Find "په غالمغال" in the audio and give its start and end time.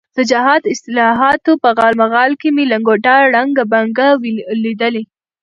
1.63-2.31